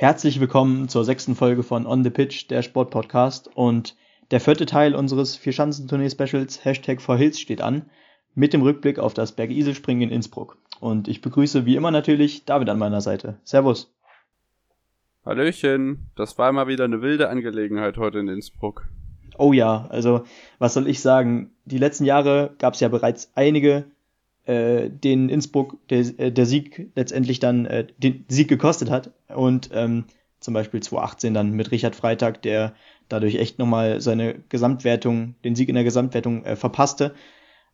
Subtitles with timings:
[0.00, 3.50] Herzlich willkommen zur sechsten Folge von On the Pitch, der Sportpodcast.
[3.54, 3.94] Und
[4.30, 7.82] der vierte Teil unseres Vierschanzentournee-Specials, Hashtag for Hills, steht an,
[8.34, 10.56] mit dem Rückblick auf das Bergisel-Springen in Innsbruck.
[10.80, 13.40] Und ich begrüße wie immer natürlich David an meiner Seite.
[13.44, 13.92] Servus.
[15.26, 18.88] Hallöchen, das war mal wieder eine wilde Angelegenheit heute in Innsbruck.
[19.36, 20.24] Oh ja, also
[20.58, 21.50] was soll ich sagen?
[21.66, 23.84] Die letzten Jahre gab es ja bereits einige
[24.46, 29.12] äh, den Innsbruck der, äh, der Sieg letztendlich dann äh, den Sieg gekostet hat.
[29.28, 30.04] Und ähm,
[30.40, 32.74] zum Beispiel 2018 dann mit Richard Freitag, der
[33.08, 37.14] dadurch echt nochmal seine Gesamtwertung, den Sieg in der Gesamtwertung äh, verpasste.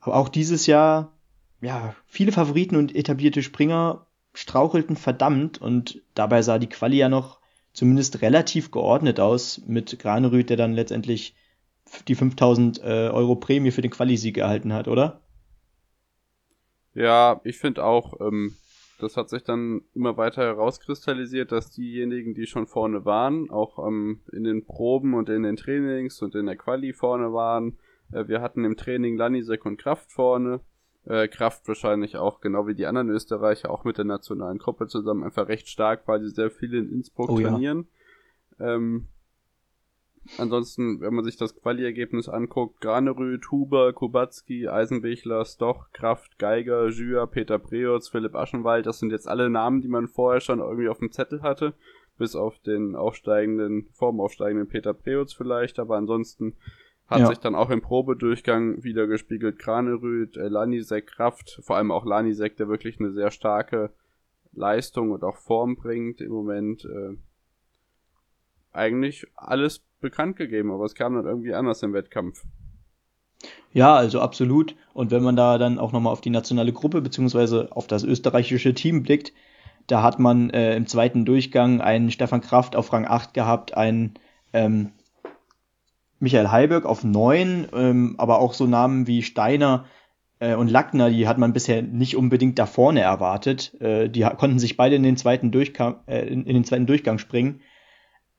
[0.01, 1.12] Aber auch dieses Jahr,
[1.60, 7.41] ja, viele Favoriten und etablierte Springer strauchelten verdammt und dabei sah die Quali ja noch
[7.73, 11.35] zumindest relativ geordnet aus mit Granerüth, der dann letztendlich
[12.09, 15.21] die 5000 äh, Euro Prämie für den Quali-Sieg erhalten hat, oder?
[16.97, 18.55] Ja, ich finde auch, ähm,
[18.99, 24.21] das hat sich dann immer weiter herauskristallisiert, dass diejenigen, die schon vorne waren, auch ähm,
[24.33, 27.77] in den Proben und in den Trainings und in der Quali vorne waren.
[28.13, 30.61] Äh, wir hatten im Training Lanisek und Kraft vorne.
[31.05, 35.23] Äh, Kraft wahrscheinlich auch, genau wie die anderen Österreicher, auch mit der nationalen Gruppe zusammen,
[35.23, 37.88] einfach recht stark, weil sie sehr viel in Innsbruck oh, trainieren.
[38.59, 38.75] Ja.
[38.75, 39.09] Ähm,
[40.38, 47.27] Ansonsten, wenn man sich das Quali-Ergebnis anguckt, Granerüth, Huber, Kubacki, Eisenbichler, Stoch, Kraft, Geiger, Jüa,
[47.27, 50.99] Peter Preutz, Philipp Aschenwald, das sind jetzt alle Namen, die man vorher schon irgendwie auf
[50.99, 51.74] dem Zettel hatte,
[52.19, 56.54] bis auf den aufsteigenden, formaufsteigenden Peter Preutz vielleicht, aber ansonsten
[57.07, 57.27] hat ja.
[57.27, 62.57] sich dann auch im Probedurchgang wieder gespiegelt Granerüth, äh, Lanisek, Kraft, vor allem auch Lanisek,
[62.57, 63.91] der wirklich eine sehr starke
[64.53, 66.84] Leistung und auch Form bringt im Moment.
[66.84, 67.16] Äh,
[68.77, 72.44] eigentlich alles bekannt gegeben, aber es kam dann irgendwie anders im Wettkampf.
[73.72, 74.75] Ja, also absolut.
[74.94, 78.75] Und wenn man da dann auch nochmal auf die nationale Gruppe beziehungsweise auf das österreichische
[78.75, 79.32] Team blickt,
[79.87, 84.15] da hat man äh, im zweiten Durchgang einen Stefan Kraft auf Rang 8 gehabt, einen
[84.53, 84.93] ähm,
[86.19, 89.84] Michael Heiberg auf 9, ähm, aber auch so Namen wie Steiner
[90.38, 93.78] äh, und Lackner, die hat man bisher nicht unbedingt da vorne erwartet.
[93.81, 97.60] Äh, die konnten sich beide in den zweiten Durchgang, äh, in den zweiten Durchgang springen.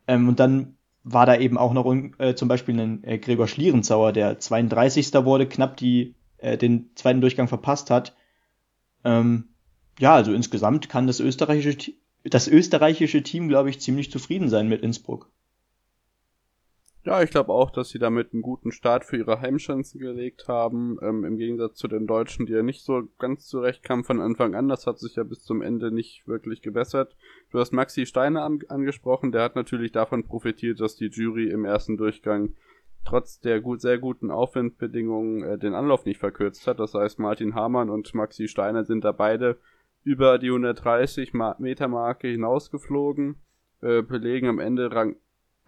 [0.07, 1.85] Ähm, und dann war da eben auch noch
[2.19, 5.13] äh, zum Beispiel ein äh, Gregor Schlierenzauer, der 32.
[5.25, 8.16] wurde, knapp die, äh, den zweiten Durchgang verpasst hat.
[9.03, 9.50] Ähm,
[10.00, 14.81] ja, also insgesamt kann das österreichische, das österreichische Team, glaube ich, ziemlich zufrieden sein mit
[14.81, 15.31] Innsbruck.
[17.07, 20.97] Ja, ich glaube auch, dass sie damit einen guten Start für ihre Heimchancen gelegt haben.
[21.01, 24.68] Ähm, Im Gegensatz zu den Deutschen, die ja nicht so ganz zurechtkamen von Anfang an.
[24.68, 27.16] Das hat sich ja bis zum Ende nicht wirklich gebessert.
[27.50, 29.31] Du hast Maxi Steiner an angesprochen.
[29.31, 32.56] Der hat natürlich davon profitiert, dass die Jury im ersten Durchgang
[33.06, 36.81] trotz der gut, sehr guten Aufwindbedingungen äh, den Anlauf nicht verkürzt hat.
[36.81, 39.59] Das heißt, Martin Hamann und Maxi Steiner sind da beide
[40.03, 43.38] über die 130 Meter Marke hinausgeflogen,
[43.79, 45.16] äh, belegen am Ende Rang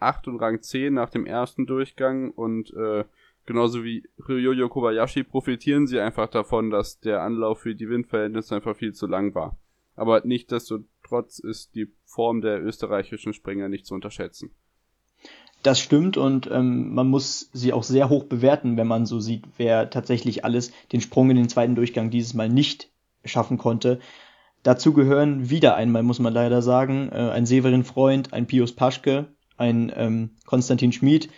[0.00, 3.04] 8 und Rang 10 nach dem ersten Durchgang und äh,
[3.46, 8.76] genauso wie Ryoyo Kobayashi profitieren sie einfach davon, dass der Anlauf für die Windverhältnisse einfach
[8.76, 9.58] viel zu lang war.
[9.96, 14.50] Aber nichtsdestotrotz ist die Form der österreichischen Springer nicht zu unterschätzen.
[15.62, 19.44] Das stimmt und ähm, man muss sie auch sehr hoch bewerten, wenn man so sieht,
[19.58, 22.88] wer tatsächlich alles den Sprung in den zweiten Durchgang dieses Mal nicht
[23.26, 24.00] schaffen konnte.
[24.62, 29.28] Dazu gehören wieder einmal, muss man leider sagen, äh, ein Severin Freund, ein Pius Paschke,
[29.60, 31.30] ein ähm, Konstantin Schmid,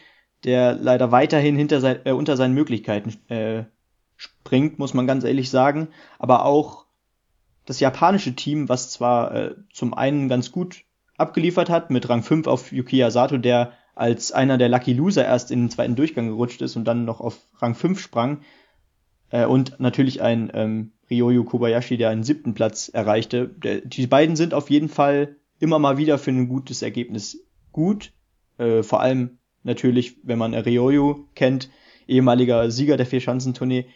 [0.45, 3.65] der leider weiterhin hinter sein, äh, unter seinen Möglichkeiten äh,
[4.17, 5.89] springt, muss man ganz ehrlich sagen.
[6.19, 6.87] Aber auch
[7.67, 10.85] das japanische Team, was zwar äh, zum einen ganz gut
[11.17, 15.51] abgeliefert hat, mit Rang 5 auf Yukiya Sato, der als einer der Lucky Loser erst
[15.51, 18.41] in den zweiten Durchgang gerutscht ist und dann noch auf Rang 5 sprang.
[19.31, 23.49] Äh, und natürlich ein ähm, Ryoyu Kobayashi, der einen siebten Platz erreichte.
[23.49, 27.39] Der, die beiden sind auf jeden Fall immer mal wieder für ein gutes Ergebnis
[27.73, 28.13] gut.
[28.59, 31.71] Äh, vor allem natürlich, wenn man Ryoyo kennt,
[32.07, 33.87] ehemaliger Sieger der Vierschanzentournee.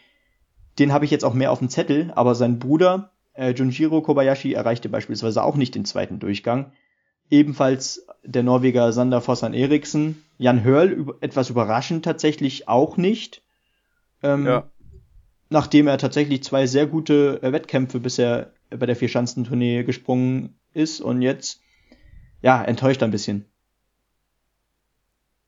[0.79, 4.53] Den habe ich jetzt auch mehr auf dem Zettel, aber sein Bruder äh, Junjiro Kobayashi
[4.53, 6.73] erreichte beispielsweise auch nicht den zweiten Durchgang.
[7.31, 10.23] Ebenfalls der Norweger Sander Fossan Eriksen.
[10.39, 13.43] Jan Hörl, etwas überraschend tatsächlich auch nicht.
[14.23, 14.71] Ähm, ja.
[15.49, 21.23] Nachdem er tatsächlich zwei sehr gute äh, Wettkämpfe bisher bei der Vierschanzentournee gesprungen ist und
[21.23, 21.61] jetzt,
[22.43, 23.47] ja, enttäuscht ein bisschen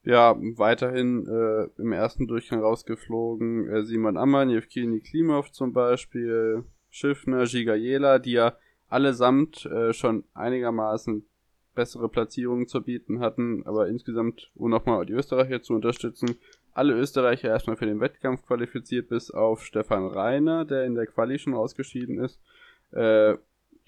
[0.08, 3.68] ja, weiterhin äh, im ersten Durchgang rausgeflogen.
[3.68, 8.56] Äh, Simon Ammann, Jevgeny Klimov zum Beispiel, Schiffner, Gigayela, die ja
[8.88, 11.26] allesamt äh, schon einigermaßen
[11.74, 16.36] bessere Platzierungen zu bieten hatten, aber insgesamt, um nochmal die Österreicher zu unterstützen,
[16.72, 21.38] alle Österreicher erstmal für den Wettkampf qualifiziert, bis auf Stefan Reiner, der in der Quali
[21.38, 22.40] schon ausgeschieden ist.
[22.92, 23.36] Äh,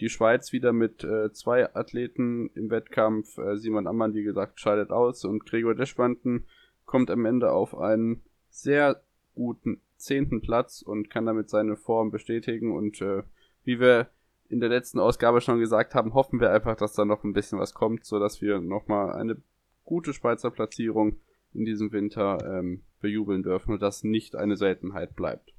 [0.01, 3.39] die Schweiz wieder mit äh, zwei Athleten im Wettkampf.
[3.39, 6.47] Äh, Simon Ammann, wie gesagt, scheidet aus und Gregor Deschwanten
[6.87, 9.03] kommt am Ende auf einen sehr
[9.35, 12.77] guten zehnten Platz und kann damit seine Form bestätigen.
[12.77, 13.23] Und äh,
[13.65, 14.09] wie wir
[14.49, 17.59] in der letzten Ausgabe schon gesagt haben, hoffen wir einfach, dass da noch ein bisschen
[17.59, 19.37] was kommt, so dass wir nochmal eine
[19.85, 21.21] gute Schweizer Platzierung
[21.53, 25.53] in diesem Winter ähm, bejubeln dürfen und das nicht eine Seltenheit bleibt.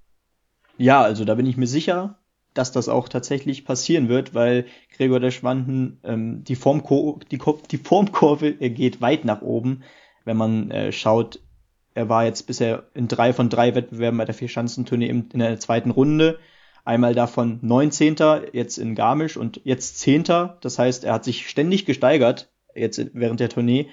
[0.77, 2.20] Ja, also da bin ich mir sicher,
[2.53, 4.65] dass das auch tatsächlich passieren wird, weil
[4.95, 7.39] Gregor der Schwanden ähm, die, Formko die,
[7.71, 9.83] die Formkurve geht weit nach oben,
[10.25, 11.39] wenn man äh, schaut.
[11.93, 15.91] Er war jetzt bisher in drei von drei Wettbewerben bei der Vierschanzentournee in der zweiten
[15.91, 16.39] Runde.
[16.83, 18.15] Einmal davon 19.
[18.53, 20.23] jetzt in Garmisch und jetzt 10.
[20.61, 23.89] Das heißt, er hat sich ständig gesteigert jetzt während der Tournee.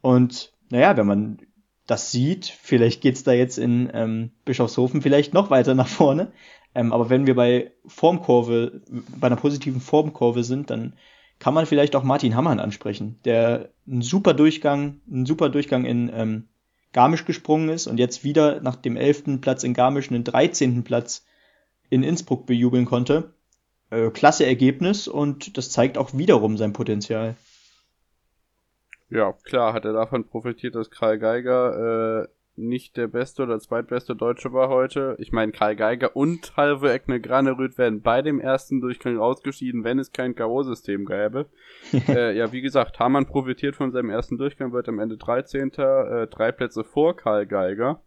[0.00, 1.38] Und naja, wenn man
[1.86, 6.32] das sieht, vielleicht geht's da jetzt in ähm, Bischofshofen vielleicht noch weiter nach vorne.
[6.76, 8.82] Ähm, aber wenn wir bei Formkurve,
[9.18, 10.92] bei einer positiven Formkurve sind, dann
[11.38, 16.10] kann man vielleicht auch Martin Hammann ansprechen, der einen super Durchgang, einen super Durchgang in
[16.14, 16.48] ähm,
[16.92, 20.84] Garmisch gesprungen ist und jetzt wieder nach dem elften Platz in Garmisch einen 13.
[20.84, 21.24] Platz
[21.88, 23.32] in Innsbruck bejubeln konnte.
[23.88, 27.36] Äh, klasse Ergebnis und das zeigt auch wiederum sein Potenzial.
[29.08, 34.16] Ja, klar, hat er davon profitiert, dass Karl Geiger äh, nicht der beste oder zweitbeste
[34.16, 35.14] Deutsche war heute.
[35.18, 39.98] Ich meine, Karl Geiger und Halve Eckne Granerüth werden bei dem ersten Durchgang ausgeschieden, wenn
[39.98, 41.46] es kein K.O.-System gäbe.
[42.08, 45.72] äh, ja, wie gesagt, Hamann profitiert von seinem ersten Durchgang, wird am Ende 13.
[45.72, 48.00] Äh, drei Plätze vor Karl Geiger,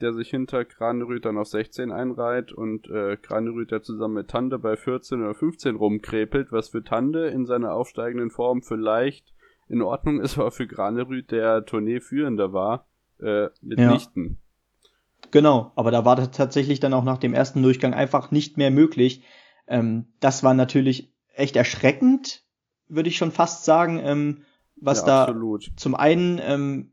[0.00, 4.58] der sich hinter Granerüth dann auf 16 einreiht und äh, Granerüth, der zusammen mit Tande
[4.58, 9.32] bei 14 oder 15 rumkrepelt, was für Tande in seiner aufsteigenden Form vielleicht
[9.68, 12.87] in Ordnung ist, aber für Granerüth, der Tourneeführender war,
[13.20, 14.38] äh, mitnichten.
[14.40, 15.28] Ja.
[15.30, 18.70] Genau, aber da war das tatsächlich dann auch nach dem ersten Durchgang einfach nicht mehr
[18.70, 19.22] möglich.
[19.66, 22.44] Ähm, das war natürlich echt erschreckend,
[22.88, 24.44] würde ich schon fast sagen, ähm,
[24.76, 25.72] was ja, da absolut.
[25.76, 26.92] zum einen ähm,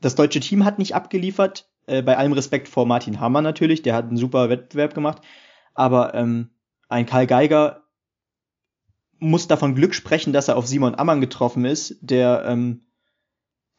[0.00, 3.94] das deutsche Team hat nicht abgeliefert, äh, bei allem Respekt vor Martin Hammer natürlich, der
[3.94, 5.22] hat einen super Wettbewerb gemacht,
[5.74, 6.50] aber ähm,
[6.88, 7.84] ein Karl Geiger
[9.18, 12.86] muss davon Glück sprechen, dass er auf Simon Ammann getroffen ist, der ähm,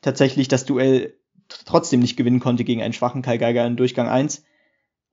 [0.02, 4.44] tatsächlich das Duell trotzdem nicht gewinnen konnte gegen einen schwachen Kai Geiger in Durchgang 1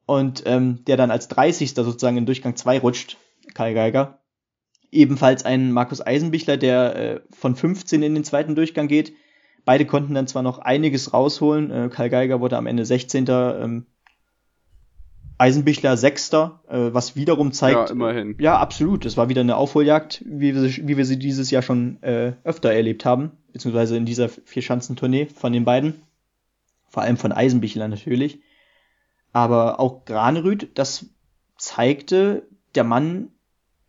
[0.06, 1.74] und ähm, der dann als 30.
[1.74, 3.16] sozusagen in Durchgang 2 rutscht,
[3.54, 4.18] Kai Geiger.
[4.90, 9.12] Ebenfalls ein Markus Eisenbichler, der äh, von 15 in den zweiten Durchgang geht.
[9.64, 11.70] Beide konnten dann zwar noch einiges rausholen.
[11.70, 13.26] Äh, Kai Geiger wurde am Ende 16.
[13.28, 13.86] Ähm,
[15.38, 17.88] Eisenbichler Sechster, äh, was wiederum zeigt.
[17.88, 18.36] Ja, immerhin.
[18.40, 19.06] Ja, absolut.
[19.06, 22.72] Es war wieder eine Aufholjagd, wie wir, wie wir sie dieses Jahr schon äh, öfter
[22.72, 26.02] erlebt haben, beziehungsweise in dieser Vierschanzentournee von den beiden.
[26.90, 28.40] Vor allem von Eisenbichler natürlich.
[29.32, 31.06] Aber auch Granerüth, das
[31.56, 33.28] zeigte, der Mann,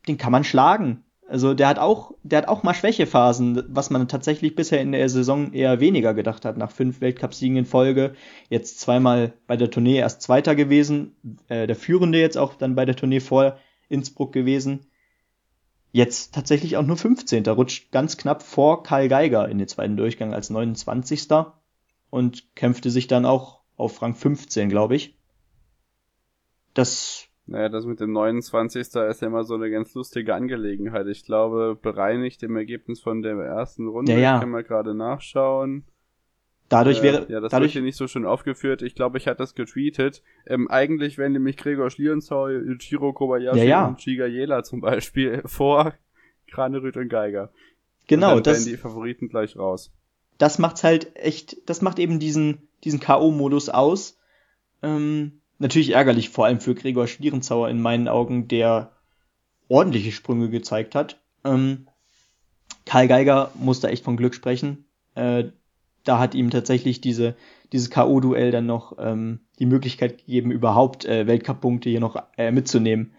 [0.07, 1.03] den kann man schlagen.
[1.27, 5.07] Also der hat auch, der hat auch mal Schwächephasen, was man tatsächlich bisher in der
[5.07, 6.57] Saison eher weniger gedacht hat.
[6.57, 8.15] Nach fünf Weltcupsiegen in Folge,
[8.49, 11.15] jetzt zweimal bei der Tournee erst Zweiter gewesen,
[11.47, 13.57] äh, der Führende jetzt auch dann bei der Tournee vor
[13.87, 14.87] Innsbruck gewesen.
[15.93, 17.47] Jetzt tatsächlich auch nur 15.
[17.47, 21.27] rutscht ganz knapp vor Karl Geiger in den zweiten Durchgang als 29.
[22.11, 25.17] und kämpfte sich dann auch auf Rang 15, glaube ich.
[26.75, 28.81] Das naja, das mit dem 29.
[28.81, 31.07] ist ja immer so eine ganz lustige Angelegenheit.
[31.07, 34.13] Ich glaube, bereinigt im Ergebnis von der ersten Runde.
[34.13, 34.35] Ja, ja.
[34.35, 35.83] Ich kann mal gerade nachschauen.
[36.69, 37.27] Dadurch wäre.
[37.27, 38.81] Äh, ja, das dadurch wird hier nicht so schön aufgeführt.
[38.81, 40.23] Ich glaube, ich hatte das getweetet.
[40.47, 43.87] Ähm, eigentlich wären nämlich Gregor Schlierenzau, Chiro Kobayashi ja, ja.
[43.87, 45.93] und Shiga Yela zum Beispiel vor
[46.49, 47.51] Kranerüth und Geiger.
[48.07, 48.63] Genau, und dann das.
[48.63, 49.91] die Favoriten gleich raus.
[50.41, 54.17] Das macht's halt echt, das macht eben diesen, diesen K.O.-Modus aus.
[54.81, 58.91] Ähm, natürlich ärgerlich, vor allem für Gregor Schlierenzauer in meinen Augen, der
[59.67, 61.21] ordentliche Sprünge gezeigt hat.
[61.43, 61.87] Ähm,
[62.87, 64.85] Karl Geiger muss da echt von Glück sprechen.
[65.13, 65.49] Äh,
[66.05, 67.35] da hat ihm tatsächlich diese,
[67.71, 73.13] dieses K.O.-Duell dann noch ähm, die Möglichkeit gegeben, überhaupt äh, Weltcup-Punkte hier noch äh, mitzunehmen.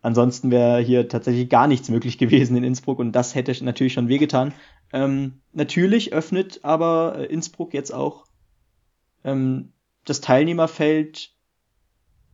[0.00, 4.06] Ansonsten wäre hier tatsächlich gar nichts möglich gewesen in Innsbruck und das hätte natürlich schon
[4.06, 4.52] wehgetan.
[4.92, 8.26] Ähm, natürlich öffnet aber äh, Innsbruck jetzt auch
[9.24, 9.72] ähm,
[10.04, 11.32] das Teilnehmerfeld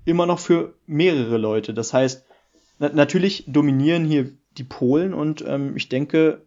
[0.04, 1.74] immer noch für mehrere Leute.
[1.74, 2.26] Das heißt,
[2.78, 6.42] na natürlich dominieren hier die Polen und ähm, ich denke,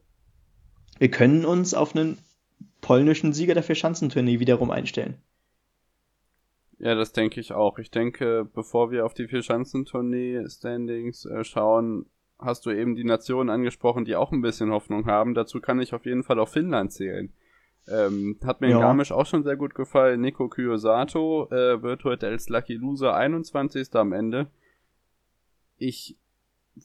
[0.99, 2.19] wir können uns auf einen
[2.81, 5.15] polnischen Sieger der Vierschanzentournee wiederum einstellen.
[6.77, 7.79] Ja, das denke ich auch.
[7.79, 12.05] Ich denke, bevor wir auf die Vierschanzentournee-Standings äh, schauen,
[12.39, 15.33] hast du eben die Nationen angesprochen, die auch ein bisschen Hoffnung haben.
[15.33, 17.31] Dazu kann ich auf jeden Fall auch Finnland zählen.
[17.87, 18.75] Ähm, hat mir ja.
[18.75, 20.21] in Garmisch auch schon sehr gut gefallen.
[20.21, 23.93] Nico Kyosato äh, wird heute als Lucky Loser 21.
[23.95, 24.47] am Ende.
[25.77, 26.17] Ich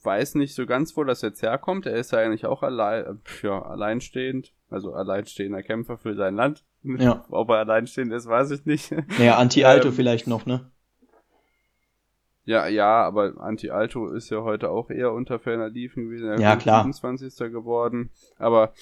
[0.03, 1.85] weiß nicht so ganz, wo das jetzt herkommt.
[1.85, 6.63] Er ist ja eigentlich auch allein, ja, alleinstehend, also alleinstehender Kämpfer für sein Land.
[6.83, 7.25] Ja.
[7.29, 8.93] Ob er alleinstehend ist, weiß ich nicht.
[9.19, 10.70] Ja, Anti-Alto ähm, vielleicht noch, ne?
[12.43, 16.27] Ja, ja, aber Anti-Alto ist ja heute auch eher unter ferner Liefen gewesen.
[16.27, 16.83] Er ja, klar.
[16.83, 17.51] 27.
[17.51, 18.09] geworden.
[18.37, 18.73] Aber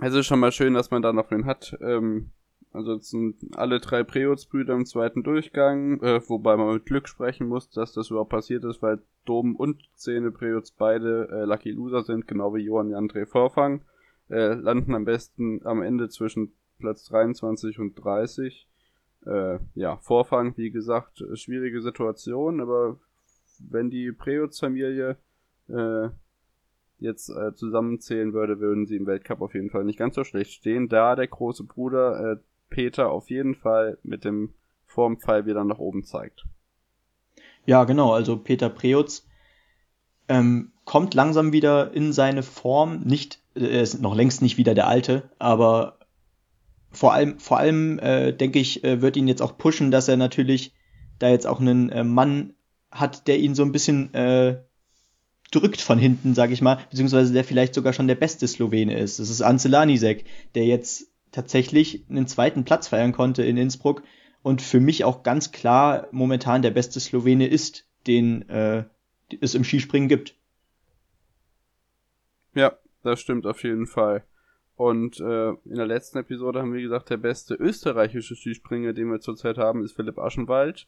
[0.00, 1.76] es ist schon mal schön, dass man da noch wen hat.
[1.80, 2.30] Ähm,
[2.72, 7.48] also es sind alle drei Preots-Brüder im zweiten Durchgang, äh, wobei man mit Glück sprechen
[7.48, 12.02] muss, dass das überhaupt passiert ist, weil Dom und Zähne Preots beide äh, Lucky Loser
[12.02, 13.82] sind, genau wie Johann André Vorfang.
[14.28, 18.68] Äh, landen am besten am Ende zwischen Platz 23 und 30.
[19.26, 22.98] Äh, ja, Vorfang, wie gesagt, schwierige Situation, aber
[23.58, 25.16] wenn die Preots-Familie
[25.68, 26.08] äh,
[26.98, 30.52] jetzt äh, zusammenzählen würde, würden sie im Weltcup auf jeden Fall nicht ganz so schlecht
[30.52, 32.36] stehen, da der große Bruder äh,
[32.70, 34.54] Peter auf jeden Fall mit dem
[34.86, 36.44] Formfall wieder nach oben zeigt.
[37.66, 39.26] Ja, genau, also Peter Preutz
[40.28, 44.88] ähm, kommt langsam wieder in seine Form, nicht, er ist noch längst nicht wieder der
[44.88, 45.97] alte, aber
[46.98, 50.16] vor allem, vor allem äh, denke ich, äh, wird ihn jetzt auch pushen, dass er
[50.16, 50.74] natürlich
[51.20, 52.54] da jetzt auch einen äh, Mann
[52.90, 54.58] hat, der ihn so ein bisschen äh,
[55.52, 59.20] drückt von hinten, sag ich mal, beziehungsweise der vielleicht sogar schon der beste Slowene ist.
[59.20, 60.24] Das ist Ance Lanisek,
[60.56, 64.02] der jetzt tatsächlich einen zweiten Platz feiern konnte in Innsbruck
[64.42, 68.82] und für mich auch ganz klar momentan der beste Slowene ist, den äh,
[69.40, 70.34] es im Skispringen gibt.
[72.54, 74.24] Ja, das stimmt auf jeden Fall.
[74.78, 79.18] Und äh, in der letzten Episode haben wir gesagt, der beste österreichische Skispringer, den wir
[79.18, 80.86] zurzeit haben, ist Philipp Aschenwald.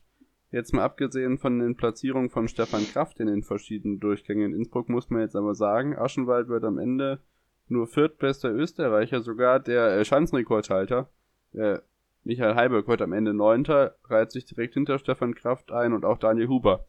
[0.52, 4.88] Jetzt mal abgesehen von den Platzierungen von Stefan Kraft in den verschiedenen Durchgängen in Innsbruck,
[4.88, 7.18] muss man jetzt aber sagen, Aschenwald wird am Ende
[7.66, 11.10] nur viertbester Österreicher, sogar der äh, Schanzenrekordhalter.
[11.52, 11.78] Äh,
[12.22, 16.18] Michael Heiberg wird am Ende neunter, reiht sich direkt hinter Stefan Kraft ein und auch
[16.18, 16.86] Daniel Huber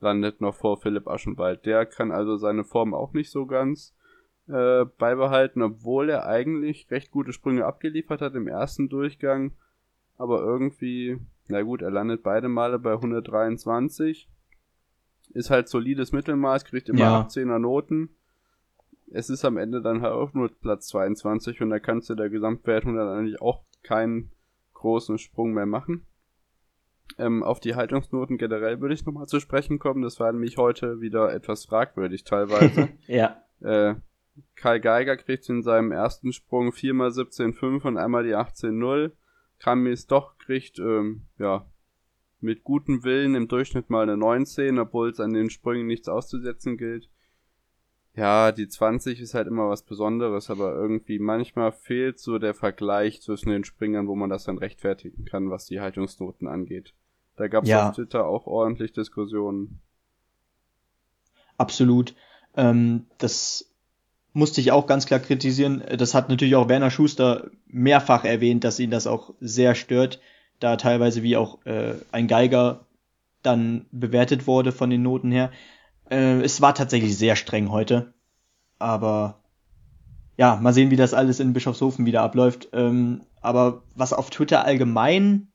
[0.00, 1.64] landet noch vor Philipp Aschenwald.
[1.64, 3.94] Der kann also seine Form auch nicht so ganz
[4.50, 9.52] äh, beibehalten, obwohl er eigentlich recht gute Sprünge abgeliefert hat im ersten Durchgang.
[10.16, 14.28] Aber irgendwie, na gut, er landet beide Male bei 123.
[15.32, 17.20] Ist halt solides Mittelmaß, kriegt immer ja.
[17.22, 18.10] 18er Noten
[19.10, 22.30] es ist am Ende dann halt auch nur Platz 22 und da kannst du der
[22.30, 24.30] Gesamtwertung dann eigentlich auch keinen
[24.74, 26.06] großen Sprung mehr machen.
[27.18, 30.02] Ähm, auf die Haltungsnoten generell würde ich nochmal zu sprechen kommen.
[30.02, 32.88] Das war nämlich heute wieder etwas fragwürdig teilweise.
[33.08, 33.42] ja.
[33.60, 33.96] Äh,
[34.54, 39.12] Karl Geiger kriegt in seinem ersten Sprung viermal 17,5 und einmal die 18,0.
[39.58, 41.66] Kramis doch kriegt, ähm, ja,
[42.40, 46.78] mit gutem Willen im Durchschnitt mal eine 19, obwohl es an den Sprüngen nichts auszusetzen
[46.78, 47.10] gilt
[48.14, 53.22] ja, die 20 ist halt immer was Besonderes, aber irgendwie manchmal fehlt so der Vergleich
[53.22, 56.92] zwischen den Springern, wo man das dann rechtfertigen kann, was die Haltungsnoten angeht.
[57.36, 57.88] Da gab es ja.
[57.88, 59.80] auf Twitter auch ordentlich Diskussionen.
[61.56, 62.14] Absolut.
[62.56, 63.69] Ähm, das
[64.32, 65.82] musste ich auch ganz klar kritisieren.
[65.98, 70.20] Das hat natürlich auch Werner Schuster mehrfach erwähnt, dass ihn das auch sehr stört,
[70.60, 72.86] da teilweise wie auch äh, ein Geiger
[73.42, 75.50] dann bewertet wurde von den Noten her.
[76.10, 78.12] Äh, es war tatsächlich sehr streng heute.
[78.78, 79.40] Aber
[80.36, 82.68] ja, mal sehen, wie das alles in Bischofshofen wieder abläuft.
[82.72, 85.48] Ähm, aber was auf Twitter allgemein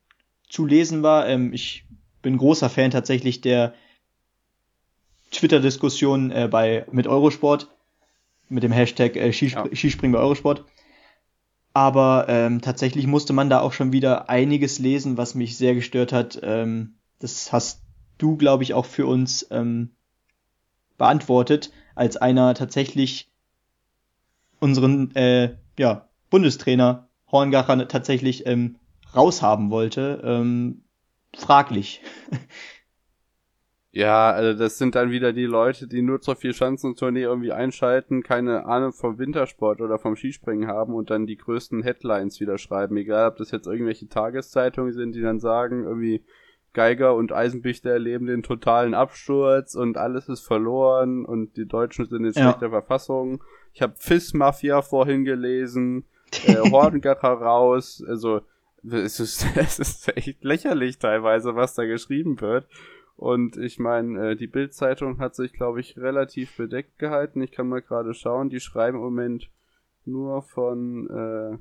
[0.48, 1.86] zu lesen war, ähm, ich
[2.22, 3.74] bin großer Fan tatsächlich der
[5.30, 7.68] Twitter-Diskussion äh, bei mit Eurosport
[8.48, 9.74] mit dem Hashtag äh, Skispr ja.
[9.74, 10.64] Skispringen bei Eurosport.
[11.72, 16.12] Aber ähm, tatsächlich musste man da auch schon wieder einiges lesen, was mich sehr gestört
[16.12, 16.40] hat.
[16.42, 17.82] Ähm, das hast
[18.18, 19.90] du, glaube ich, auch für uns ähm,
[20.96, 23.30] beantwortet, als einer tatsächlich
[24.58, 28.76] unseren äh, ja, Bundestrainer Horngacher tatsächlich ähm,
[29.14, 30.22] raushaben wollte.
[30.24, 30.82] Ähm,
[31.34, 32.00] fraglich.
[33.96, 38.66] Ja, also das sind dann wieder die Leute, die nur zur Vierschanzentournee irgendwie einschalten, keine
[38.66, 42.98] Ahnung vom Wintersport oder vom Skispringen haben und dann die größten Headlines wieder schreiben.
[42.98, 46.22] Egal, ob das jetzt irgendwelche Tageszeitungen sind, die dann sagen, irgendwie
[46.74, 52.22] Geiger und Eisenbichter erleben den totalen Absturz und alles ist verloren und die Deutschen sind
[52.22, 52.68] in schlechter ja.
[52.68, 53.42] Verfassung.
[53.72, 56.04] Ich habe Fizz Mafia vorhin gelesen,
[56.44, 58.42] äh, Hordengacher raus, also
[58.84, 62.68] es ist, es ist echt lächerlich teilweise, was da geschrieben wird.
[63.16, 67.40] Und ich meine, äh, die Bildzeitung hat sich, glaube ich, relativ bedeckt gehalten.
[67.40, 69.50] Ich kann mal gerade schauen, die schreiben im Moment
[70.04, 71.58] nur von, äh,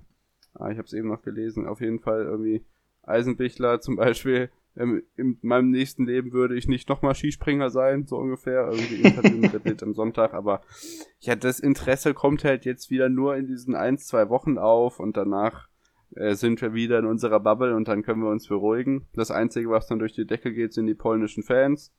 [0.56, 2.66] ah, ich habe es eben noch gelesen, auf jeden Fall irgendwie
[3.04, 8.18] Eisenbichler zum Beispiel ähm, in meinem nächsten Leben würde ich nicht nochmal Skispringer sein, so
[8.18, 8.70] ungefähr.
[8.72, 10.34] Irgendwie Interview mit der Bild am Sonntag.
[10.34, 10.62] Aber
[11.20, 15.16] ja, das Interesse kommt halt jetzt wieder nur in diesen ein, zwei Wochen auf und
[15.16, 15.70] danach
[16.16, 19.06] äh, sind wir wieder in unserer Bubble und dann können wir uns beruhigen.
[19.14, 21.94] Das Einzige, was dann durch die Decke geht, sind die polnischen Fans.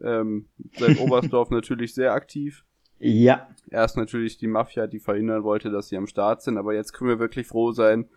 [0.00, 0.48] Ähm,
[0.78, 2.64] seit Oberstdorf natürlich sehr aktiv.
[2.98, 3.48] Ja.
[3.70, 7.10] Erst natürlich die Mafia, die verhindern wollte, dass sie am Start sind, aber jetzt können
[7.10, 8.08] wir wirklich froh sein,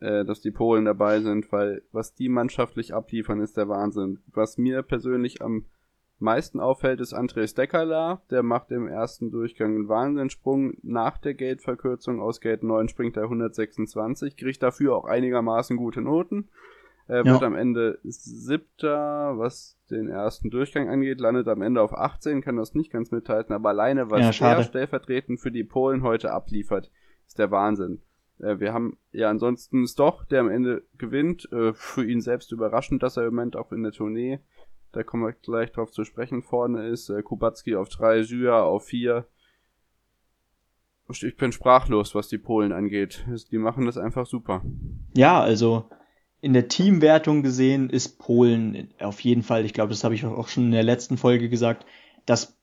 [0.00, 4.20] äh, dass die Polen dabei sind, weil was die mannschaftlich abliefern, ist der Wahnsinn.
[4.32, 5.66] Was mir persönlich am
[6.24, 8.22] meisten auffällt, ist André Stekala.
[8.30, 10.74] Der macht im ersten Durchgang einen Wahnsinnssprung.
[10.82, 16.48] Nach der Gate-Verkürzung aus Gate 9 springt er 126, kriegt dafür auch einigermaßen gute Noten.
[17.06, 22.40] Er wird am Ende siebter, was den ersten Durchgang angeht, landet am Ende auf 18,
[22.40, 26.32] kann das nicht ganz mithalten, aber alleine, was ja, er stellvertretend für die Polen heute
[26.32, 26.90] abliefert,
[27.26, 28.00] ist der Wahnsinn.
[28.38, 31.50] Äh, wir haben ja ansonsten Stoch, der am Ende gewinnt.
[31.52, 34.40] Äh, für ihn selbst überraschend, dass er im Moment auch in der Tournee
[34.94, 38.86] da kommen wir gleich drauf zu sprechen, vorne ist äh, Kubacki auf 3, Jua auf
[38.86, 39.26] 4.
[41.10, 43.24] Ich bin sprachlos, was die Polen angeht.
[43.50, 44.62] Die machen das einfach super.
[45.14, 45.90] Ja, also
[46.40, 50.48] in der Teamwertung gesehen ist Polen auf jeden Fall, ich glaube, das habe ich auch
[50.48, 51.84] schon in der letzten Folge gesagt,
[52.26, 52.56] das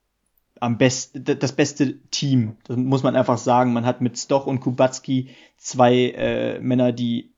[0.59, 2.55] am besten, das beste Team.
[2.65, 3.73] Das muss man einfach sagen.
[3.73, 7.33] Man hat mit Stoch und Kubacki zwei äh, Männer, die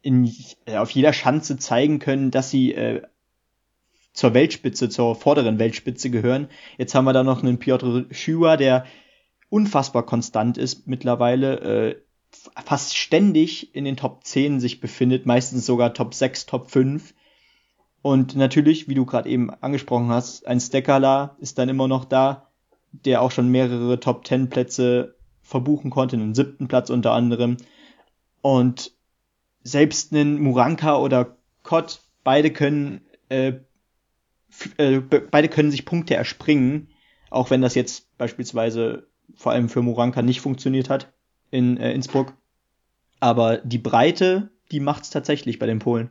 [0.00, 0.32] in,
[0.76, 3.02] auf jeder Schanze zeigen können, dass sie äh,
[4.12, 6.48] zur Weltspitze, zur vorderen Weltspitze gehören.
[6.78, 8.84] Jetzt haben wir da noch einen Piotr Schua, der
[9.48, 11.96] unfassbar konstant ist mittlerweile, äh,
[12.64, 17.14] fast ständig in den Top 10 sich befindet, meistens sogar Top 6, Top 5.
[18.00, 22.48] Und natürlich, wie du gerade eben angesprochen hast, ein Stekala ist dann immer noch da,
[22.90, 27.58] der auch schon mehrere Top 10 Plätze verbuchen konnte, einen siebten Platz unter anderem.
[28.40, 28.92] Und
[29.62, 33.52] selbst einen Muranka oder Kott, beide können äh,
[34.78, 36.88] äh, beide können sich Punkte erspringen,
[37.30, 41.12] auch wenn das jetzt beispielsweise vor allem für Moranka nicht funktioniert hat
[41.50, 42.34] in äh, Innsbruck.
[43.20, 46.10] Aber die Breite, die macht's tatsächlich bei den Polen.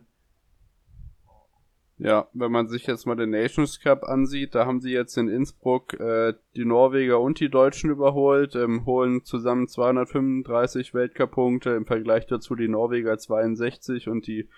[2.03, 5.27] Ja, wenn man sich jetzt mal den Nations Cup ansieht, da haben sie jetzt in
[5.27, 12.25] Innsbruck äh, die Norweger und die Deutschen überholt, ähm, holen zusammen 235 Weltcup-Punkte, im Vergleich
[12.25, 14.49] dazu die Norweger 62 und die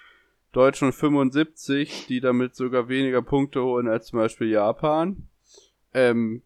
[0.53, 5.27] Deutschen 75, die damit sogar weniger Punkte holen als zum Beispiel Japan.
[5.93, 6.43] Ähm,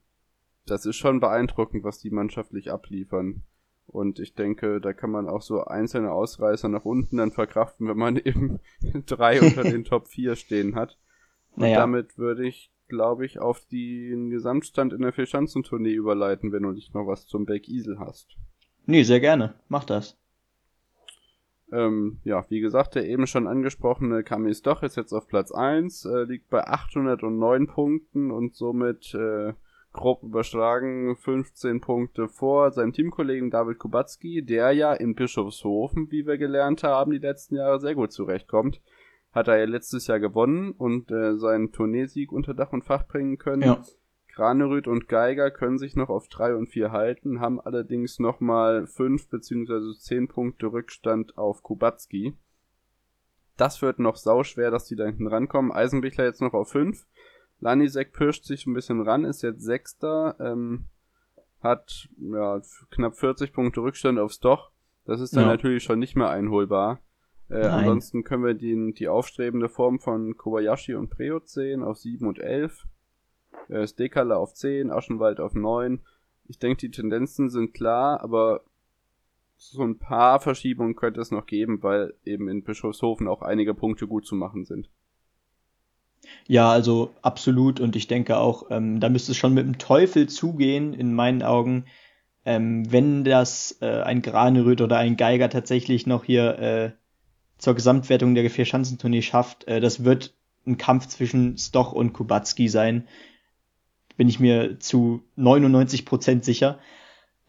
[0.65, 3.43] das ist schon beeindruckend, was die mannschaftlich abliefern.
[3.85, 7.97] Und ich denke, da kann man auch so einzelne Ausreißer nach unten dann verkraften, wenn
[7.97, 8.59] man eben
[9.05, 10.97] drei unter den Top 4 stehen hat.
[11.51, 11.79] Und naja.
[11.79, 16.93] damit würde ich, glaube ich, auf den Gesamtstand in der Vierschanzentournee überleiten, wenn du nicht
[16.93, 18.37] noch was zum Beck Isel hast.
[18.85, 19.55] Nee, sehr gerne.
[19.67, 20.17] Mach das.
[21.71, 26.05] Ähm, ja, wie gesagt, der eben schon angesprochene Kamis Doch ist jetzt auf Platz 1,
[26.05, 29.53] äh, liegt bei 809 Punkten und somit äh,
[29.91, 36.37] grob überschlagen 15 Punkte vor seinem Teamkollegen David Kubacki, der ja in Bischofshofen, wie wir
[36.37, 38.81] gelernt haben, die letzten Jahre sehr gut zurechtkommt.
[39.33, 43.37] Hat er ja letztes Jahr gewonnen und äh, seinen Tourneesieg unter Dach und Fach bringen
[43.37, 43.63] können.
[43.63, 43.81] Ja.
[44.37, 49.29] Granerüth und Geiger können sich noch auf 3 und 4 halten, haben allerdings nochmal 5
[49.29, 49.97] bzw.
[49.97, 52.37] 10 Punkte Rückstand auf Kubacki.
[53.57, 55.71] Das wird noch sauschwer, dass die da hinten rankommen.
[55.71, 57.07] Eisenbichler jetzt noch auf 5.
[57.61, 60.85] Lanisek pirscht sich ein bisschen ran, ist jetzt Sechster, ähm,
[61.59, 64.71] hat ja, knapp 40 Punkte Rückstand aufs Doch.
[65.05, 65.49] Das ist dann ja.
[65.49, 66.99] natürlich schon nicht mehr einholbar.
[67.49, 72.27] Äh, ansonsten können wir die, die aufstrebende Form von Kobayashi und Preot sehen auf 7
[72.27, 72.85] und 11
[73.69, 75.99] äh, Stekala auf 10, Aschenwald auf 9.
[76.47, 78.61] Ich denke, die Tendenzen sind klar, aber
[79.57, 84.07] so ein paar Verschiebungen könnte es noch geben, weil eben in Bischofshofen auch einige Punkte
[84.07, 84.89] gut zu machen sind.
[86.45, 87.79] Ja, also absolut.
[87.79, 91.43] Und ich denke auch, ähm, da müsste es schon mit dem Teufel zugehen, in meinen
[91.43, 91.85] Augen,
[92.45, 96.91] ähm, wenn das äh, ein Graneröd oder ein Geiger tatsächlich noch hier äh,
[97.57, 99.67] zur Gesamtwertung der Vierschanzentournee schafft.
[99.67, 100.33] Äh, das wird
[100.65, 103.07] ein Kampf zwischen Stoch und Kubacki sein
[104.17, 106.79] bin ich mir zu 99 Prozent sicher.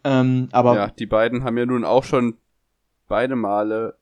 [0.04, 2.37] Ähm, aber ja, die beiden haben ja nun auch schon
[3.09, 3.96] beide Male,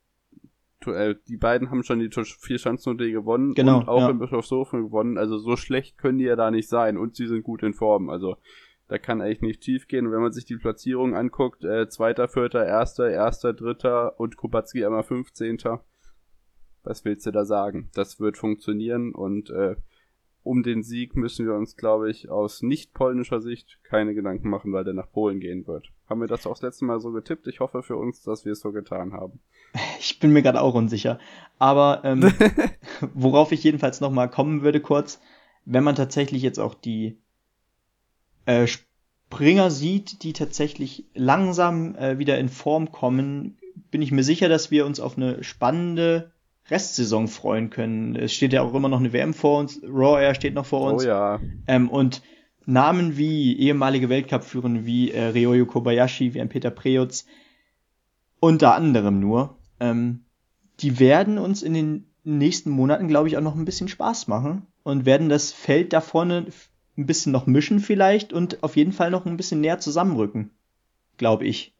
[0.84, 4.10] äh, die beiden haben schon die vier Schanzenrunde gewonnen genau, und auch ja.
[4.10, 5.16] in Bischofshofen gewonnen.
[5.16, 8.10] Also so schlecht können die ja da nicht sein und sie sind gut in Form.
[8.10, 8.36] Also
[8.88, 10.06] da kann eigentlich nicht tief gehen.
[10.06, 14.84] Und wenn man sich die Platzierung anguckt, äh, zweiter, vierter, erster, erster, dritter und Kubacki
[14.84, 15.58] einmal 15.
[16.84, 17.90] Was willst du da sagen?
[17.94, 19.74] Das wird funktionieren und äh,
[20.46, 24.72] um den Sieg müssen wir uns, glaube ich, aus nicht polnischer Sicht keine Gedanken machen,
[24.72, 25.88] weil der nach Polen gehen wird.
[26.08, 27.48] Haben wir das auch das letzte Mal so getippt?
[27.48, 29.40] Ich hoffe für uns, dass wir es so getan haben.
[29.98, 31.18] Ich bin mir gerade auch unsicher.
[31.58, 32.32] Aber ähm,
[33.14, 35.20] worauf ich jedenfalls nochmal kommen würde kurz,
[35.64, 37.18] wenn man tatsächlich jetzt auch die
[38.44, 43.58] äh, Springer sieht, die tatsächlich langsam äh, wieder in Form kommen,
[43.90, 46.32] bin ich mir sicher, dass wir uns auf eine spannende
[46.70, 48.16] Restsaison freuen können.
[48.16, 50.92] Es steht ja auch immer noch eine WM vor uns, Raw Air steht noch vor
[50.92, 51.04] uns.
[51.04, 51.40] Oh ja.
[51.66, 52.22] Ähm, und
[52.64, 57.26] Namen wie ehemalige Weltcup-Führer wie äh, Ryoyo Kobayashi, wie ein Peter Preutz,
[58.40, 60.24] unter anderem nur, ähm,
[60.80, 64.66] die werden uns in den nächsten Monaten, glaube ich, auch noch ein bisschen Spaß machen
[64.82, 66.46] und werden das Feld da vorne
[66.98, 70.50] ein bisschen noch mischen vielleicht und auf jeden Fall noch ein bisschen näher zusammenrücken,
[71.18, 71.75] glaube ich.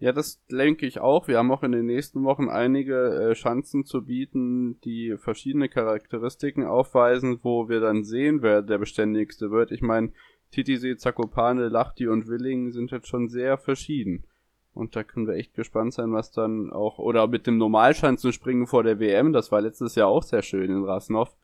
[0.00, 1.26] Ja, das denke ich auch.
[1.26, 6.64] Wir haben auch in den nächsten Wochen einige äh, Chancen zu bieten, die verschiedene Charakteristiken
[6.64, 9.72] aufweisen, wo wir dann sehen, wer der beständigste wird.
[9.72, 10.12] Ich meine,
[10.52, 14.24] Titisee, Zakopane, Lachti und Willing sind jetzt schon sehr verschieden.
[14.72, 18.84] Und da können wir echt gespannt sein, was dann auch, oder mit dem Normalschanzenspringen vor
[18.84, 21.34] der WM, das war letztes Jahr auch sehr schön in Rasnov,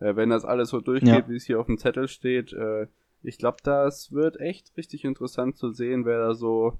[0.00, 1.28] äh, wenn das alles so durchgeht, ja.
[1.28, 2.88] wie es hier auf dem Zettel steht, äh,
[3.22, 6.78] ich glaube, das wird echt richtig interessant zu sehen, wer da so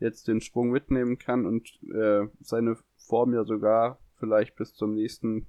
[0.00, 5.46] jetzt den Sprung mitnehmen kann und äh, seine Form ja sogar vielleicht bis zum nächsten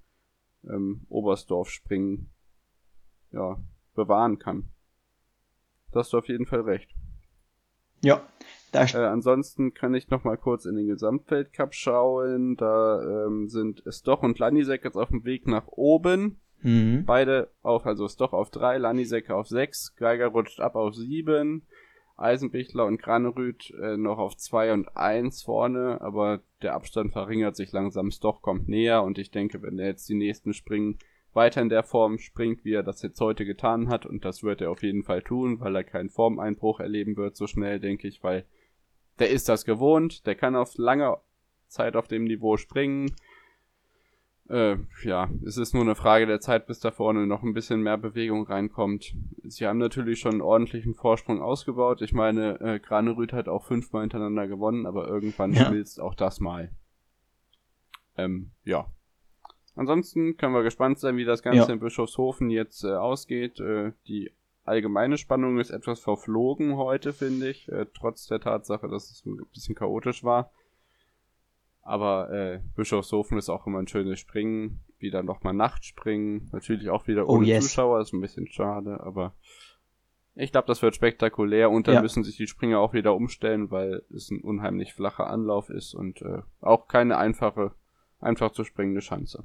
[0.63, 2.29] ähm, Oberstdorf-Springen
[3.31, 3.57] ja,
[3.95, 4.69] bewahren kann.
[5.91, 6.93] Da hast du auf jeden Fall recht.
[8.03, 8.25] Ja.
[8.71, 12.55] Da äh, ansonsten kann ich noch mal kurz in den Gesamtweltcup schauen.
[12.55, 16.39] Da ähm, sind Stoch und Lanisek jetzt auf dem Weg nach oben.
[16.61, 17.05] Mhm.
[17.05, 21.67] Beide auf, also Stoch auf drei, Lanisek auf sechs, Geiger rutscht ab auf sieben.
[22.21, 27.71] Eisenbichler und Granerüth äh, noch auf 2 und 1 vorne, aber der Abstand verringert sich
[27.71, 28.11] langsam.
[28.11, 30.99] Stoch kommt näher und ich denke, wenn er jetzt die nächsten Springen
[31.33, 34.61] weiter in der Form springt, wie er das jetzt heute getan hat, und das wird
[34.61, 38.23] er auf jeden Fall tun, weil er keinen Formeinbruch erleben wird so schnell, denke ich,
[38.23, 38.45] weil
[39.19, 41.17] der ist das gewohnt, der kann auf lange
[41.67, 43.15] Zeit auf dem Niveau springen,
[44.51, 47.81] äh, ja, es ist nur eine Frage der Zeit, bis da vorne noch ein bisschen
[47.81, 49.15] mehr Bewegung reinkommt.
[49.43, 52.01] Sie haben natürlich schon einen ordentlichen Vorsprung ausgebaut.
[52.01, 55.65] Ich meine, äh, Granerüth hat auch fünfmal hintereinander gewonnen, aber irgendwann ja.
[55.65, 56.71] schmilzt auch das mal.
[58.17, 58.91] Ähm, ja.
[59.75, 61.73] Ansonsten können wir gespannt sein, wie das Ganze ja.
[61.73, 63.59] in Bischofshofen jetzt äh, ausgeht.
[63.61, 64.31] Äh, die
[64.65, 69.37] allgemeine Spannung ist etwas verflogen heute, finde ich, äh, trotz der Tatsache, dass es ein
[69.53, 70.51] bisschen chaotisch war.
[71.81, 74.81] Aber äh, Bischofshofen ist auch immer ein schönes Springen.
[74.99, 76.49] Wieder nochmal Nachtspringen.
[76.51, 77.65] Natürlich auch wieder oh, ohne oh, yes.
[77.65, 79.33] Zuschauer, ist ein bisschen schade, aber
[80.35, 82.01] ich glaube, das wird spektakulär und dann ja.
[82.01, 86.21] müssen sich die Springer auch wieder umstellen, weil es ein unheimlich flacher Anlauf ist und
[86.21, 87.71] äh, auch keine einfache,
[88.19, 89.43] einfach zu springende Schanze.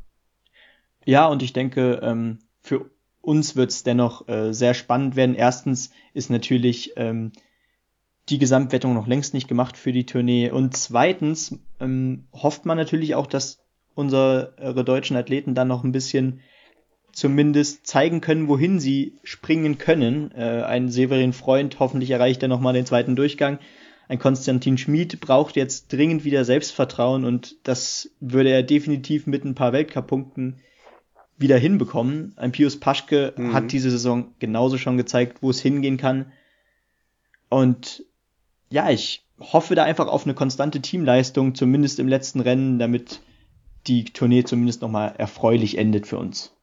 [1.05, 5.35] Ja, und ich denke, ähm, für uns wird es dennoch äh, sehr spannend werden.
[5.35, 7.33] Erstens ist natürlich ähm,
[8.29, 10.51] die Gesamtwertung noch längst nicht gemacht für die Tournee.
[10.51, 13.61] Und zweitens ähm, hofft man natürlich auch, dass
[13.95, 14.53] unsere
[14.85, 16.41] deutschen Athleten dann noch ein bisschen
[17.13, 20.33] zumindest zeigen können, wohin sie springen können.
[20.33, 23.59] Äh, ein Severin Freund, hoffentlich erreicht er nochmal den zweiten Durchgang.
[24.09, 29.55] Ein Konstantin Schmid braucht jetzt dringend wieder Selbstvertrauen und das würde er definitiv mit ein
[29.55, 30.61] paar Weltcup-Punkten
[31.39, 32.35] wieder hinbekommen.
[32.37, 33.53] Ein Pius Paschke mhm.
[33.53, 36.33] hat diese Saison genauso schon gezeigt, wo es hingehen kann.
[37.49, 38.05] Und
[38.69, 43.21] ja, ich hoffe da einfach auf eine konstante Teamleistung, zumindest im letzten Rennen, damit
[43.87, 46.57] die Tournee zumindest nochmal erfreulich endet für uns.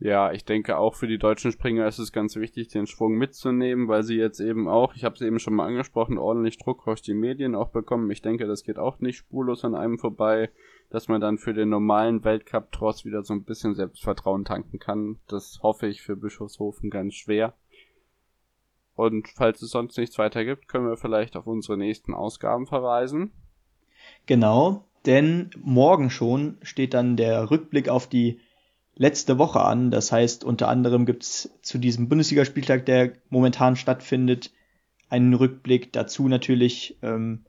[0.00, 3.88] Ja, ich denke auch für die deutschen Springer ist es ganz wichtig, den Schwung mitzunehmen,
[3.88, 7.00] weil sie jetzt eben auch, ich habe es eben schon mal angesprochen, ordentlich Druck durch
[7.00, 8.10] die Medien auch bekommen.
[8.10, 10.50] Ich denke, das geht auch nicht spurlos an einem vorbei,
[10.90, 15.20] dass man dann für den normalen Weltcup trotz wieder so ein bisschen Selbstvertrauen tanken kann.
[15.28, 17.54] Das hoffe ich für Bischofshofen ganz schwer.
[18.94, 23.32] Und falls es sonst nichts weiter gibt, können wir vielleicht auf unsere nächsten Ausgaben verweisen.
[24.26, 28.40] Genau, denn morgen schon steht dann der Rückblick auf die
[28.96, 29.90] letzte Woche an.
[29.90, 34.52] Das heißt, unter anderem gibt's zu diesem Bundesligaspieltag, der momentan stattfindet,
[35.08, 35.92] einen Rückblick.
[35.92, 37.44] Dazu natürlich ähm,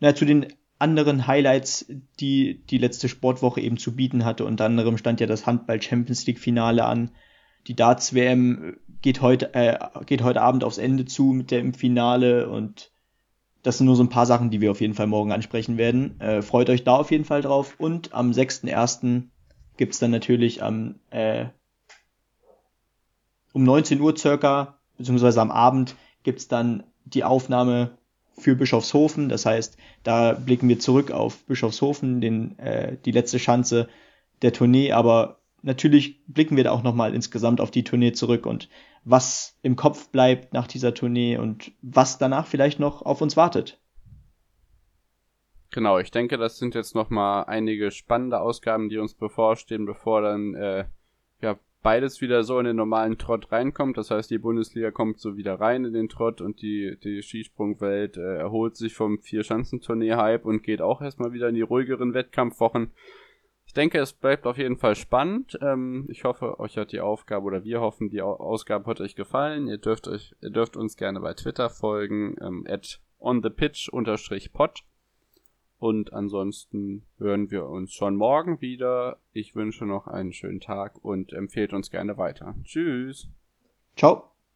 [0.00, 0.46] na, zu den
[0.78, 1.86] anderen Highlights,
[2.20, 4.44] die die letzte Sportwoche eben zu bieten hatte.
[4.44, 7.10] Unter anderem stand ja das Handball Champions League Finale an.
[7.66, 12.48] Die Darts WM geht heute, äh, geht heute Abend aufs Ende zu mit dem Finale
[12.48, 12.90] und
[13.62, 16.20] das sind nur so ein paar Sachen, die wir auf jeden Fall morgen ansprechen werden.
[16.20, 17.74] Äh, freut euch da auf jeden Fall drauf.
[17.78, 19.24] Und am 6.1.
[19.76, 21.46] gibt's dann natürlich am äh,
[23.52, 27.98] um 19 Uhr circa, beziehungsweise am Abend, gibt's dann die Aufnahme
[28.38, 29.28] für Bischofshofen.
[29.28, 33.88] Das heißt, da blicken wir zurück auf Bischofshofen, den, äh, die letzte Chance
[34.42, 35.35] der Tournee, aber
[35.66, 38.68] natürlich blicken wir da auch nochmal insgesamt auf die Tournee zurück und
[39.04, 43.80] was im Kopf bleibt nach dieser Tournee und was danach vielleicht noch auf uns wartet.
[45.72, 50.54] Genau, ich denke, das sind jetzt nochmal einige spannende Ausgaben, die uns bevorstehen, bevor dann
[50.54, 50.84] äh,
[51.42, 53.98] ja beides wieder so in den normalen Trott reinkommt.
[53.98, 58.16] Das heißt, die Bundesliga kommt so wieder rein in den Trott und die, die Skisprungwelt
[58.16, 62.92] äh, erholt sich vom Vier-Schanzentournee-Hype und geht auch erstmal wieder in die ruhigeren Wettkampfwochen.
[63.76, 65.58] Ich denke, es bleibt auf jeden Fall spannend.
[65.60, 69.68] Ähm, ich hoffe, euch hat die Aufgabe oder wir hoffen, die Ausgabe hat euch gefallen.
[69.68, 72.66] Ihr dürft euch, ihr dürft uns gerne bei Twitter folgen, ähm,
[73.18, 74.82] onthepitch-pod.
[75.76, 79.18] Und ansonsten hören wir uns schon morgen wieder.
[79.32, 82.54] Ich wünsche noch einen schönen Tag und empfehlt uns gerne weiter.
[82.64, 83.28] Tschüss.
[83.94, 84.35] Ciao.